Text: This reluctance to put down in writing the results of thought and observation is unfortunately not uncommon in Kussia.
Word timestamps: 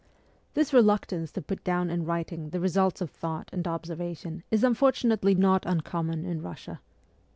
This 0.55 0.73
reluctance 0.73 1.31
to 1.33 1.43
put 1.43 1.63
down 1.63 1.91
in 1.91 2.05
writing 2.05 2.49
the 2.49 2.59
results 2.59 3.01
of 3.01 3.11
thought 3.11 3.51
and 3.53 3.67
observation 3.67 4.41
is 4.49 4.63
unfortunately 4.63 5.35
not 5.35 5.63
uncommon 5.63 6.25
in 6.25 6.41
Kussia. 6.41 6.79